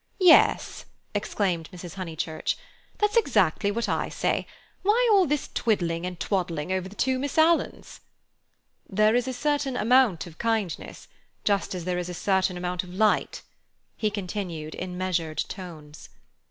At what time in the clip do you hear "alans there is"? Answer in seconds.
7.37-9.27